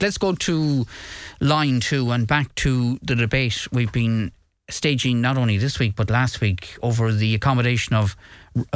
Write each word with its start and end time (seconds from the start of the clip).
let's 0.00 0.18
go 0.18 0.32
to 0.32 0.86
line 1.40 1.80
two 1.80 2.12
and 2.12 2.26
back 2.28 2.54
to 2.54 2.98
the 3.02 3.16
debate 3.16 3.66
we've 3.72 3.90
been 3.90 4.30
staging 4.70 5.20
not 5.20 5.36
only 5.36 5.58
this 5.58 5.80
week 5.80 5.94
but 5.96 6.08
last 6.08 6.40
week 6.40 6.76
over 6.82 7.12
the 7.12 7.34
accommodation 7.34 7.96
of 7.96 8.14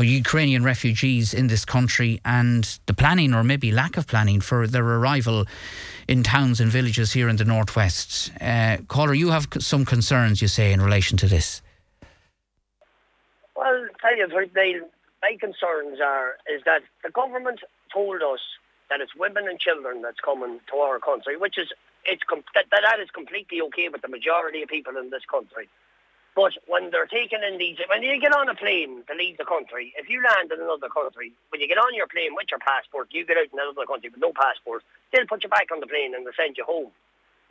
Ukrainian 0.00 0.64
refugees 0.64 1.32
in 1.32 1.46
this 1.46 1.64
country 1.64 2.20
and 2.24 2.78
the 2.86 2.94
planning 2.94 3.34
or 3.34 3.44
maybe 3.44 3.70
lack 3.70 3.96
of 3.96 4.08
planning 4.08 4.40
for 4.40 4.66
their 4.66 4.84
arrival 4.84 5.44
in 6.08 6.24
towns 6.24 6.60
and 6.60 6.72
villages 6.72 7.12
here 7.12 7.28
in 7.28 7.36
the 7.36 7.44
northwest. 7.44 8.32
Uh, 8.40 8.78
caller, 8.88 9.14
you 9.14 9.30
have 9.30 9.46
some 9.58 9.84
concerns, 9.84 10.42
you 10.42 10.48
say, 10.48 10.72
in 10.72 10.80
relation 10.80 11.16
to 11.18 11.26
this. 11.26 11.62
Well, 13.56 13.86
tell 14.00 14.16
you, 14.16 14.28
my 15.22 15.36
concerns 15.38 15.98
are 16.04 16.36
is 16.52 16.62
that 16.64 16.82
the 17.04 17.10
government 17.10 17.60
told 17.92 18.22
us 18.22 18.40
that 18.90 19.00
it's 19.00 19.14
women 19.16 19.48
and 19.48 19.58
children 19.58 20.02
that's 20.02 20.20
coming 20.20 20.60
to 20.70 20.76
our 20.76 20.98
country, 20.98 21.36
which 21.36 21.58
is 21.58 21.68
it's 22.04 22.22
that, 22.54 22.66
that 22.70 23.00
is 23.00 23.10
completely 23.10 23.60
okay 23.60 23.88
with 23.88 24.02
the 24.02 24.08
majority 24.08 24.62
of 24.62 24.68
people 24.68 24.96
in 24.96 25.10
this 25.10 25.24
country. 25.30 25.68
But 26.34 26.56
when 26.66 26.90
they're 26.90 27.06
taking 27.06 27.44
in 27.44 27.58
these, 27.58 27.76
when 27.92 28.02
you 28.02 28.18
get 28.18 28.32
on 28.32 28.48
a 28.48 28.54
plane 28.54 29.04
to 29.04 29.14
leave 29.14 29.36
the 29.36 29.44
country, 29.44 29.92
if 30.00 30.08
you 30.08 30.22
land 30.24 30.50
in 30.50 30.64
another 30.64 30.88
country, 30.88 31.32
when 31.50 31.60
you 31.60 31.68
get 31.68 31.76
on 31.76 31.94
your 31.94 32.08
plane 32.08 32.32
with 32.32 32.48
your 32.50 32.60
passport, 32.60 33.12
you 33.12 33.26
get 33.26 33.36
out 33.36 33.52
in 33.52 33.60
another 33.60 33.84
country 33.84 34.08
with 34.08 34.20
no 34.20 34.32
passport, 34.32 34.82
they'll 35.12 35.28
put 35.28 35.44
you 35.44 35.52
back 35.52 35.68
on 35.70 35.80
the 35.80 35.86
plane 35.86 36.14
and 36.16 36.24
they'll 36.24 36.32
send 36.32 36.56
you 36.56 36.64
home. 36.64 36.90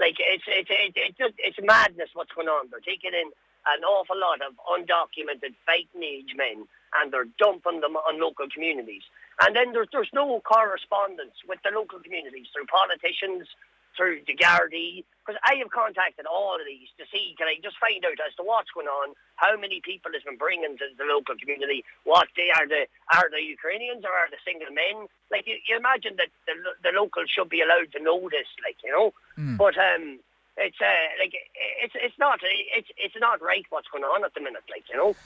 Like 0.00 0.16
it's 0.16 0.44
it's 0.48 0.72
it's 0.72 0.96
it's, 0.96 1.18
just, 1.18 1.36
it's 1.36 1.60
madness 1.60 2.08
what's 2.16 2.32
going 2.32 2.48
on. 2.48 2.72
They're 2.72 2.80
taking 2.80 3.12
in 3.12 3.28
an 3.68 3.84
awful 3.84 4.16
lot 4.16 4.40
of 4.40 4.56
undocumented 4.64 5.52
fighting 5.68 6.00
age 6.00 6.32
men 6.32 6.64
and 6.98 7.12
they're 7.12 7.28
dumping 7.38 7.80
them 7.80 7.96
on 7.96 8.20
local 8.20 8.46
communities. 8.48 9.02
And 9.42 9.54
then 9.54 9.72
there's 9.72 9.88
there's 9.92 10.10
no 10.12 10.40
correspondence 10.40 11.36
with 11.48 11.60
the 11.64 11.70
local 11.74 12.00
communities 12.00 12.48
through 12.52 12.66
politicians, 12.66 13.48
through 13.96 14.20
the 14.26 14.36
Gardaí, 14.36 15.04
because 15.20 15.38
I 15.44 15.56
have 15.60 15.70
contacted 15.70 16.26
all 16.26 16.56
of 16.56 16.66
these 16.66 16.88
to 16.98 17.04
see, 17.12 17.34
can 17.36 17.48
I 17.48 17.58
just 17.62 17.76
find 17.78 18.02
out 18.04 18.16
as 18.22 18.34
to 18.36 18.42
what's 18.42 18.70
going 18.70 18.88
on, 18.88 19.14
how 19.36 19.56
many 19.56 19.80
people 19.84 20.10
has 20.14 20.22
been 20.22 20.38
bringing 20.38 20.78
to 20.78 20.86
the 20.96 21.04
local 21.04 21.36
community, 21.36 21.84
what 22.04 22.28
they 22.36 22.50
are 22.54 22.66
the 22.66 22.86
are 23.14 23.28
the 23.30 23.42
Ukrainians 23.42 24.04
or 24.04 24.14
are 24.14 24.30
the 24.30 24.40
single 24.44 24.70
men? 24.70 25.08
Like 25.30 25.46
you, 25.46 25.58
you 25.68 25.76
imagine 25.76 26.16
that 26.16 26.30
the, 26.46 26.54
the 26.82 26.92
locals 26.96 27.30
should 27.30 27.48
be 27.48 27.62
allowed 27.62 27.92
to 27.92 28.00
know 28.02 28.28
this, 28.30 28.48
like 28.64 28.78
you 28.84 28.92
know. 28.92 29.12
Mm. 29.38 29.56
But 29.56 29.76
um, 29.76 30.20
it's 30.56 30.80
uh, 30.80 31.08
like 31.18 31.34
it's 31.82 31.94
it's 31.96 32.18
not 32.18 32.40
it's 32.42 32.90
it's 32.96 33.18
not 33.18 33.42
right 33.42 33.64
what's 33.70 33.88
going 33.88 34.04
on 34.04 34.24
at 34.24 34.34
the 34.34 34.40
minute, 34.40 34.64
like 34.70 34.84
you 34.90 34.96
know. 34.96 35.16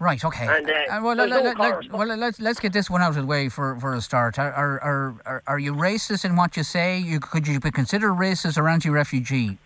Right. 0.00 0.22
Okay. 0.24 0.46
And, 0.46 0.68
uh, 0.68 0.72
uh, 0.72 1.00
well, 1.02 1.14
let, 1.14 1.28
no 1.28 1.40
let, 1.40 1.92
well, 1.92 2.16
let's 2.16 2.40
let's 2.40 2.58
get 2.58 2.72
this 2.72 2.90
one 2.90 3.00
out 3.00 3.10
of 3.10 3.14
the 3.14 3.24
way 3.24 3.48
for, 3.48 3.78
for 3.80 3.94
a 3.94 4.00
start. 4.00 4.38
Are, 4.38 4.52
are 4.52 5.14
are 5.24 5.42
are 5.46 5.58
you 5.58 5.72
racist 5.72 6.24
in 6.24 6.34
what 6.36 6.56
you 6.56 6.64
say? 6.64 6.98
You 6.98 7.20
could 7.20 7.46
you 7.46 7.60
be 7.60 7.70
considered 7.70 8.12
racist 8.12 8.58
or 8.58 8.68
anti-refugee 8.68 9.56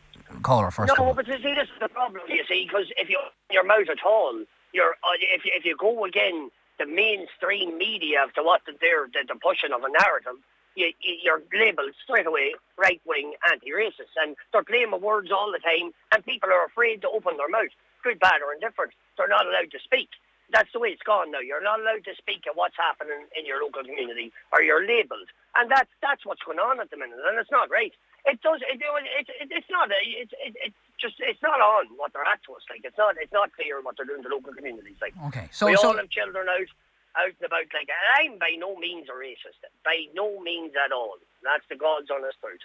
caller 0.42 0.70
first? 0.70 0.92
No, 0.98 1.14
but 1.14 1.26
you 1.26 1.38
see, 1.38 1.54
this 1.54 1.64
is 1.64 1.80
the 1.80 1.88
problem. 1.88 2.22
You 2.28 2.44
see, 2.48 2.66
because 2.66 2.92
if 2.98 3.08
you 3.08 3.18
your 3.50 3.64
mouth 3.64 3.88
at 3.90 4.04
all, 4.04 4.44
you're 4.72 4.92
uh, 5.02 5.16
if 5.34 5.44
you, 5.46 5.52
if 5.54 5.64
you 5.64 5.76
go 5.78 6.04
again 6.04 6.50
the 6.78 6.86
mainstream 6.86 7.76
media 7.78 8.26
to 8.34 8.42
what 8.42 8.60
they're 8.66 9.08
the, 9.12 9.24
the 9.26 9.34
pushing 9.40 9.72
of 9.72 9.82
a 9.82 9.90
narrative, 9.90 10.38
you, 10.78 10.94
you're 11.02 11.42
labelled 11.52 11.92
straight 12.02 12.26
away 12.26 12.54
right 12.78 13.02
wing, 13.04 13.34
anti 13.50 13.74
racist. 13.74 14.14
And 14.14 14.36
they're 14.52 14.62
playing 14.62 14.94
with 14.94 15.02
words 15.02 15.30
all 15.34 15.50
the 15.50 15.58
time, 15.58 15.90
and 16.14 16.24
people 16.24 16.48
are 16.54 16.64
afraid 16.64 17.02
to 17.02 17.10
open 17.10 17.36
their 17.36 17.50
mouth, 17.50 17.74
good, 18.06 18.22
bad, 18.22 18.40
or 18.40 18.54
indifferent. 18.54 18.94
They're 19.18 19.28
not 19.28 19.46
allowed 19.46 19.74
to 19.74 19.82
speak. 19.82 20.08
That's 20.48 20.72
the 20.72 20.80
way 20.80 20.96
it's 20.96 21.04
gone 21.04 21.34
now. 21.34 21.44
You're 21.44 21.62
not 21.62 21.80
allowed 21.80 22.08
to 22.08 22.16
speak 22.16 22.48
of 22.48 22.56
what's 22.56 22.78
happening 22.78 23.28
in 23.36 23.44
your 23.44 23.60
local 23.60 23.84
community, 23.84 24.32
or 24.48 24.62
you're 24.62 24.80
labelled. 24.80 25.28
And 25.58 25.68
that's 25.68 25.90
that's 26.00 26.24
what's 26.24 26.40
going 26.40 26.62
on 26.62 26.80
at 26.80 26.88
the 26.88 26.96
minute, 26.96 27.20
and 27.20 27.36
it's 27.36 27.52
not 27.52 27.68
right. 27.68 27.92
It 28.24 28.40
does. 28.40 28.60
It, 28.64 28.80
it, 28.80 29.28
it, 29.28 29.48
it's 29.52 29.68
not. 29.68 29.90
It's 29.92 30.32
it, 30.40 30.56
it 30.56 30.72
just. 30.96 31.20
It's 31.20 31.42
not 31.42 31.60
on 31.60 31.92
what 32.00 32.12
they're 32.12 32.24
at 32.24 32.40
to 32.48 32.56
us. 32.56 32.64
Like 32.70 32.80
it's 32.84 32.96
not. 32.96 33.16
It's 33.20 33.32
not 33.32 33.52
clear 33.52 33.80
what 33.84 33.96
they're 33.96 34.08
doing 34.08 34.22
to 34.24 34.28
local 34.32 34.54
communities. 34.54 34.96
Like 35.04 35.12
okay, 35.28 35.48
so 35.52 35.66
we 35.68 35.76
so, 35.76 35.92
all 35.92 35.96
have 36.00 36.08
children 36.08 36.48
out 36.48 36.72
out 37.16 37.32
and 37.38 37.46
about 37.46 37.68
like 37.72 37.88
I'm 38.18 38.38
by 38.38 38.56
no 38.58 38.76
means 38.76 39.08
a 39.08 39.16
racist. 39.16 39.60
By 39.84 40.06
no 40.14 40.40
means 40.40 40.72
at 40.76 40.92
all. 40.92 41.16
That's 41.42 41.64
the 41.68 41.76
God's 41.76 42.10
honest 42.10 42.36
truth. 42.40 42.60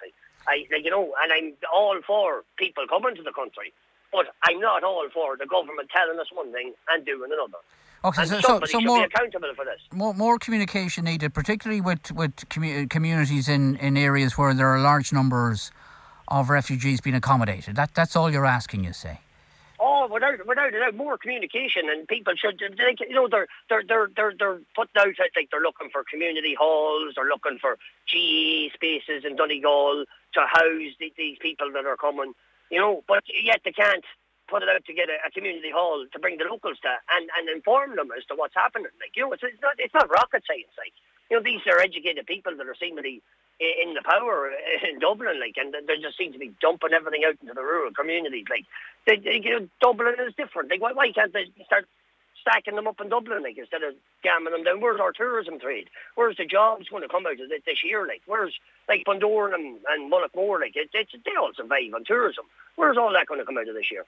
I, 0.48 0.66
like, 0.72 0.84
you 0.84 0.92
know, 0.92 1.14
and 1.24 1.32
I'm 1.32 1.54
all 1.74 2.00
for 2.06 2.44
people 2.58 2.86
coming 2.88 3.16
to 3.16 3.24
the 3.24 3.32
country, 3.32 3.72
but 4.12 4.34
I'm 4.44 4.60
not 4.60 4.84
all 4.84 5.08
for 5.14 5.38
the 5.38 5.46
government 5.46 5.90
telling 5.90 6.20
us 6.20 6.28
one 6.34 6.52
thing 6.52 6.74
and 6.92 7.06
doing 7.06 7.32
another. 7.32 7.62
Okay, 8.06 8.26
so, 8.26 8.42
so, 8.42 8.60
so 8.66 8.82
more, 8.82 9.06
accountable 9.06 9.54
for 9.56 9.64
this. 9.64 9.80
More, 9.94 10.14
more 10.14 10.38
communication 10.38 11.06
needed, 11.06 11.34
particularly 11.34 11.80
with 11.80 12.12
with 12.12 12.36
commu- 12.50 12.90
communities 12.90 13.48
in, 13.48 13.78
in 13.78 13.96
areas 13.96 14.38
where 14.38 14.54
there 14.54 14.68
are 14.68 14.82
large 14.82 15.14
numbers 15.14 15.72
of 16.28 16.50
refugees 16.50 17.00
being 17.00 17.16
accommodated. 17.16 17.78
That 17.78 17.94
that's 17.94 18.16
all 18.16 18.30
you're 18.30 18.46
asking, 18.46 18.84
you 18.84 18.92
say. 18.92 19.22
Without 20.24 20.48
without 20.48 20.72
doubt, 20.72 20.96
more 20.96 21.18
communication, 21.18 21.90
and 21.90 22.08
people 22.08 22.34
should, 22.38 22.58
they, 22.60 22.96
you 23.08 23.16
know, 23.16 23.28
they're 23.28 23.48
they're 23.68 23.84
they're 23.84 24.10
they're 24.16 24.34
they're 24.40 24.60
putting 24.74 24.96
out 24.98 25.20
like 25.36 25.50
they're 25.52 25.60
looking 25.60 25.90
for 25.92 26.04
community 26.10 26.56
halls, 26.58 27.14
they're 27.16 27.28
looking 27.28 27.60
for 27.60 27.78
GE 28.08 28.72
spaces 28.74 29.26
in 29.26 29.36
Donegal 29.36 30.06
to 30.36 30.40
house 30.48 30.96
the, 31.00 31.12
these 31.18 31.38
people 31.42 31.72
that 31.74 31.86
are 31.86 31.98
coming, 31.98 32.32
you 32.72 32.80
know, 32.80 33.04
but 33.06 33.24
yet 33.44 33.62
they 33.66 33.74
can't 33.74 34.06
put 34.48 34.64
it 34.64 34.70
out 34.70 34.86
to 34.86 34.94
get 34.94 35.10
a, 35.10 35.28
a, 35.28 35.32
community 35.32 35.72
hall 35.72 36.06
to 36.12 36.20
bring 36.20 36.38
the 36.38 36.46
locals 36.46 36.80
to 36.84 36.90
and, 37.16 37.30
and 37.38 37.50
inform 37.50 37.96
them 37.96 38.10
as 38.18 38.24
to 38.26 38.36
what's 38.36 38.56
happening. 38.56 38.92
Like 39.02 39.16
you 39.16 39.24
know, 39.24 39.34
it's, 39.34 39.44
it's 39.44 39.62
not 39.62 39.76
it's 39.78 39.94
not 39.94 40.10
rocket 40.10 40.44
science. 40.48 40.72
Like 40.78 40.94
you 41.30 41.36
know, 41.36 41.44
these 41.44 41.68
are 41.68 41.80
educated 41.80 42.26
people 42.28 42.56
that 42.56 42.68
are 42.68 42.80
seemingly 42.80 43.22
in 43.82 43.94
the 43.94 44.02
power 44.04 44.52
in 44.90 45.00
Dublin, 45.00 45.40
like, 45.40 45.56
and 45.58 45.74
they 45.74 45.98
just 45.98 46.18
seem 46.18 46.34
to 46.34 46.40
be 46.40 46.54
dumping 46.62 46.94
everything 46.94 47.24
out 47.26 47.38
into 47.42 47.54
the 47.54 47.62
rural 47.62 47.94
communities. 47.94 48.46
Like, 48.50 48.66
they, 49.06 49.18
they, 49.18 49.42
you 49.44 49.60
know, 49.60 49.68
Dublin 49.82 50.16
is 50.20 50.34
different. 50.36 50.70
Like, 50.70 50.82
why, 50.82 50.94
why 50.94 51.12
can't 51.12 51.34
they 51.34 51.46
start 51.66 51.88
stacking 52.42 52.76
them 52.76 52.88
up 52.88 53.00
in 53.00 53.10
Dublin, 53.10 53.44
like, 53.44 53.58
instead 53.58 53.84
of 53.84 53.96
jamming 54.24 54.54
them 54.54 54.64
down? 54.64 54.82
Where's 54.82 55.00
our 55.00 55.12
tourism 55.12 55.60
trade? 55.60 55.90
Where's 56.16 56.38
the 56.38 56.46
jobs 56.46 56.90
going 56.90 57.04
to 57.04 57.10
come 57.10 57.26
out 57.26 57.40
of 57.40 57.52
it 57.52 57.64
this 57.66 57.84
year? 57.84 58.06
Like, 58.06 58.22
where's 58.26 58.54
like 58.88 59.06
Bundoran 59.06 59.56
and, 59.56 59.80
and 59.90 60.12
Mullaghmore? 60.12 60.60
Like, 60.60 60.76
it, 60.76 60.90
it's 60.94 61.12
they 61.14 61.32
all 61.40 61.52
survive 61.56 61.94
on 61.96 62.04
tourism. 62.04 62.46
Where's 62.76 62.98
all 62.98 63.14
that 63.14 63.28
going 63.28 63.40
to 63.40 63.46
come 63.46 63.58
out 63.58 63.70
of 63.70 63.76
this 63.76 63.92
year? 63.92 64.06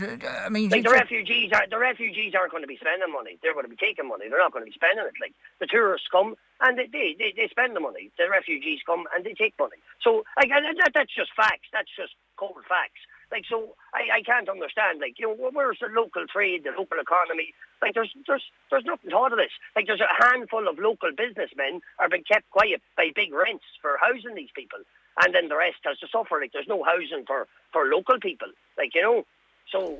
I 0.00 0.48
mean, 0.48 0.70
like 0.70 0.84
the 0.84 0.90
refugees 0.90 1.52
are 1.52 1.66
the 1.68 1.78
refugees 1.78 2.34
aren't 2.34 2.52
going 2.52 2.62
to 2.62 2.68
be 2.68 2.76
spending 2.76 3.12
money. 3.12 3.38
They're 3.42 3.54
going 3.54 3.66
to 3.66 3.70
be 3.70 3.76
taking 3.76 4.08
money. 4.08 4.28
They're 4.28 4.38
not 4.38 4.52
going 4.52 4.64
to 4.64 4.70
be 4.70 4.74
spending 4.74 5.04
it. 5.04 5.14
Like 5.20 5.34
the 5.60 5.66
tourists 5.66 6.08
come 6.10 6.36
and 6.60 6.78
they 6.78 6.86
they, 6.86 7.16
they, 7.18 7.34
they 7.36 7.48
spend 7.48 7.74
the 7.74 7.80
money. 7.80 8.10
The 8.18 8.30
refugees 8.30 8.80
come 8.86 9.04
and 9.14 9.24
they 9.24 9.34
take 9.34 9.54
money. 9.58 9.78
So 10.02 10.24
like 10.36 10.50
that, 10.50 10.92
that's 10.94 11.14
just 11.14 11.30
facts. 11.36 11.68
That's 11.72 11.90
just 11.96 12.14
cold 12.36 12.62
facts. 12.68 13.02
Like 13.30 13.44
so, 13.44 13.76
I, 13.92 14.18
I 14.18 14.22
can't 14.22 14.48
understand. 14.48 15.00
Like 15.00 15.18
you 15.18 15.28
know, 15.28 15.50
where's 15.52 15.78
the 15.80 15.92
local 15.92 16.24
trade, 16.26 16.64
the 16.64 16.72
local 16.72 16.98
economy? 16.98 17.52
Like 17.82 17.94
there's 17.94 18.12
there's 18.26 18.44
there's 18.70 18.86
nothing 18.86 19.10
thought 19.10 19.32
of 19.32 19.38
this. 19.38 19.52
Like 19.76 19.86
there's 19.86 20.00
a 20.00 20.16
handful 20.24 20.66
of 20.68 20.78
local 20.78 21.12
businessmen 21.12 21.80
are 21.98 22.08
being 22.08 22.24
kept 22.24 22.48
quiet 22.50 22.80
by 22.96 23.10
big 23.14 23.32
rents 23.32 23.68
for 23.82 24.00
housing 24.00 24.34
these 24.34 24.52
people, 24.56 24.80
and 25.20 25.34
then 25.34 25.48
the 25.48 25.56
rest 25.56 25.84
has 25.84 25.98
to 26.00 26.08
suffer. 26.08 26.40
Like 26.40 26.52
there's 26.52 26.68
no 26.68 26.82
housing 26.82 27.24
for 27.26 27.46
for 27.72 27.86
local 27.86 28.18
people. 28.20 28.48
Like 28.76 28.94
you 28.94 29.02
know. 29.02 29.24
So, 29.70 29.98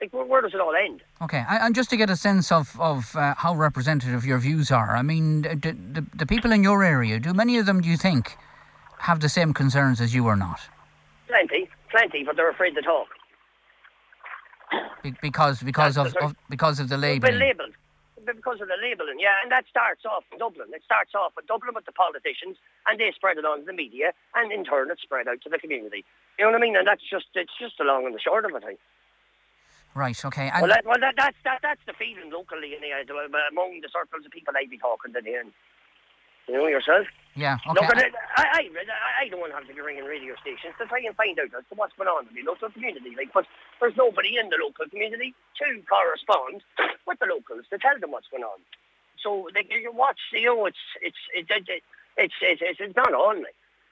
like, 0.00 0.12
where, 0.12 0.24
where, 0.24 0.42
does 0.42 0.54
it 0.54 0.60
all 0.60 0.74
end? 0.74 1.02
Okay, 1.22 1.44
and 1.48 1.74
just 1.74 1.90
to 1.90 1.96
get 1.96 2.10
a 2.10 2.16
sense 2.16 2.50
of, 2.50 2.78
of 2.80 3.14
uh, 3.16 3.34
how 3.36 3.54
representative 3.54 4.24
your 4.24 4.38
views 4.38 4.70
are, 4.70 4.96
I 4.96 5.02
mean, 5.02 5.42
the, 5.42 5.76
the, 5.92 6.04
the 6.14 6.26
people 6.26 6.52
in 6.52 6.62
your 6.62 6.82
area, 6.82 7.20
do 7.20 7.32
many 7.32 7.58
of 7.58 7.66
them, 7.66 7.80
do 7.80 7.88
you 7.88 7.96
think, 7.96 8.36
have 8.98 9.20
the 9.20 9.28
same 9.28 9.54
concerns 9.54 10.00
as 10.00 10.14
you 10.14 10.26
or 10.26 10.36
not? 10.36 10.60
Plenty, 11.28 11.68
plenty, 11.90 12.24
but 12.24 12.36
they're 12.36 12.50
afraid 12.50 12.74
to 12.74 12.82
talk. 12.82 13.08
Be- 15.02 15.14
because 15.20 15.62
because 15.62 15.96
of, 15.96 16.14
of, 16.16 16.34
because 16.48 16.80
of 16.80 16.88
the 16.88 16.96
labelling. 16.96 17.38
labelled 17.38 17.74
because 18.32 18.60
of 18.60 18.68
the 18.68 18.80
labelling, 18.80 19.20
yeah, 19.20 19.36
and 19.42 19.52
that 19.52 19.68
starts 19.68 20.04
off 20.08 20.24
in 20.32 20.38
Dublin. 20.38 20.68
It 20.72 20.82
starts 20.84 21.12
off 21.14 21.36
in 21.38 21.44
Dublin 21.44 21.74
with 21.74 21.84
the 21.84 21.92
politicians, 21.92 22.56
and 22.88 22.98
they 22.98 23.12
spread 23.12 23.36
it 23.36 23.44
on 23.44 23.60
to 23.60 23.64
the 23.66 23.76
media, 23.76 24.16
and 24.34 24.50
in 24.52 24.64
turn 24.64 24.90
it 24.90 24.98
spread 25.02 25.28
out 25.28 25.42
to 25.42 25.50
the 25.50 25.58
community. 25.58 26.04
You 26.38 26.46
know 26.46 26.52
what 26.52 26.58
I 26.58 26.64
mean? 26.64 26.76
And 26.76 26.88
that's 26.88 27.04
just 27.04 27.26
it's 27.34 27.52
just 27.60 27.76
the 27.76 27.84
long 27.84 28.06
and 28.06 28.14
the 28.14 28.20
short 28.20 28.44
of 28.44 28.56
it. 28.56 28.80
I 29.94 29.98
Right. 29.98 30.18
Okay. 30.24 30.50
And 30.50 30.62
well, 30.62 30.70
that, 30.74 30.84
well 30.84 30.98
that, 30.98 31.14
that's 31.16 31.38
that, 31.44 31.62
that's 31.62 31.80
the 31.86 31.94
feeling 31.94 32.30
locally 32.30 32.74
in 32.74 32.82
anyway, 32.82 33.06
among 33.06 33.78
the 33.78 33.88
circles 33.94 34.26
of 34.26 34.32
people 34.32 34.54
I'd 34.56 34.70
be 34.70 34.78
talking 34.78 35.14
to. 35.14 35.22
Then, 35.22 35.54
you 36.48 36.54
know 36.58 36.66
yourself. 36.66 37.06
Yeah. 37.34 37.58
Okay. 37.66 37.86
Look, 37.86 38.14
I, 38.36 38.42
I, 38.42 38.60
I, 38.68 39.24
I 39.24 39.28
don't 39.30 39.40
want 39.40 39.54
to 39.54 39.58
have 39.58 39.66
to 39.66 39.74
be 39.74 39.80
ringing 39.80 40.04
radio 40.04 40.34
stations 40.42 40.74
to 40.78 40.86
try 40.86 41.02
and 41.06 41.16
find 41.16 41.38
out 41.38 41.50
as 41.54 41.66
to 41.70 41.74
what's 41.74 41.94
going 41.94 42.10
on 42.10 42.26
in 42.28 42.34
the 42.34 42.46
local 42.46 42.70
community. 42.70 43.14
Like, 43.16 43.32
but 43.32 43.46
there's 43.80 43.96
nobody 43.96 44.36
in 44.36 44.50
the 44.50 44.58
local 44.60 44.86
community 44.90 45.34
to 45.62 45.66
correspond 45.86 46.62
with 47.06 47.18
the 47.18 47.26
locals 47.30 47.66
to 47.70 47.78
tell 47.78 47.98
them 47.98 48.10
what's 48.10 48.28
going 48.28 48.44
on. 48.44 48.58
So 49.22 49.48
they, 49.54 49.64
you 49.70 49.94
watch, 49.94 50.20
you 50.34 50.52
know, 50.52 50.66
it's 50.66 50.84
it's 51.00 51.22
it, 51.32 51.46
it, 51.48 51.64
it, 51.70 51.82
it's 52.18 52.38
it's 52.42 52.62
it's, 52.62 52.80
it's 52.82 52.98
not 52.98 53.14
on. 53.14 53.46
Like. 53.46 53.56